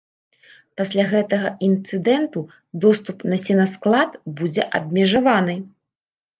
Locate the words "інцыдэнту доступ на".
1.67-3.37